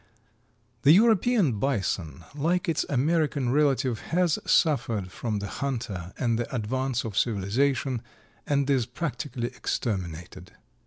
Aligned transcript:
The 0.81 0.93
European 0.93 1.59
bison, 1.59 2.25
like 2.33 2.67
its 2.67 2.87
American 2.89 3.51
relative, 3.51 3.99
has 4.09 4.39
suffered 4.47 5.11
from 5.11 5.37
the 5.37 5.45
hunter 5.61 6.11
and 6.17 6.39
the 6.39 6.51
advance 6.55 7.03
of 7.03 7.15
civilization 7.15 8.01
and 8.47 8.67
is 8.67 8.87
practically 8.87 9.49
exterminated. 9.49 10.53